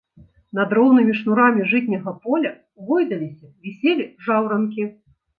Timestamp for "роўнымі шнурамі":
0.77-1.65